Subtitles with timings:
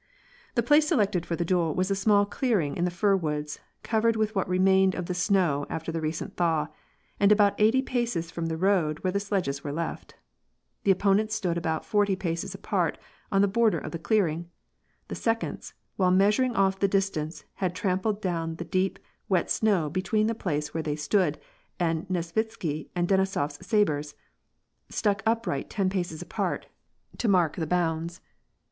[0.55, 4.15] The place selected for the duel was a small clearing in the fir woods, covered
[4.15, 6.69] with what remained of the snow after the recent thaw,
[7.19, 10.15] and about eighty paces from the road where the sledges were left.
[10.85, 12.97] The opponents stood about forty paces apart
[13.31, 14.49] on the border of the clearing.
[15.07, 18.97] The seconds, while meaa* uring off the distance, had trampled down the deep,
[19.29, 21.37] wet snow between the place where they stood
[21.79, 24.15] and Nesvitsky's and Denisof's sabres,
[24.89, 26.65] stuck upright ten paces apart,
[27.19, 27.69] to mark the WAH AND PkACe.
[27.69, 28.21] 25 bounds.